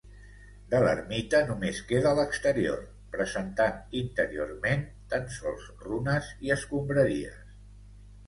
De 0.69 0.77
l'ermita 0.83 1.39
només 1.49 1.81
queda 1.89 2.13
l'exterior, 2.19 2.79
presentant 3.17 3.77
interiorment 4.01 4.83
tan 5.13 5.29
sols 5.37 5.67
runes 5.83 6.31
i 6.47 6.55
escombraries. 6.59 7.39